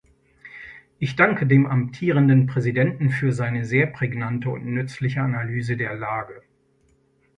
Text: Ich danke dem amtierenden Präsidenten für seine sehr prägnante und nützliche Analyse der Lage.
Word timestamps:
Ich 0.97 1.15
danke 1.15 1.45
dem 1.45 1.67
amtierenden 1.67 2.47
Präsidenten 2.47 3.11
für 3.11 3.31
seine 3.33 3.65
sehr 3.65 3.85
prägnante 3.85 4.49
und 4.49 4.65
nützliche 4.65 5.21
Analyse 5.21 5.77
der 5.77 5.93
Lage. 5.93 6.41